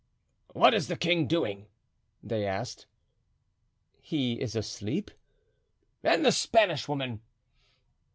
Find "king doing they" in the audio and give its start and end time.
0.97-2.43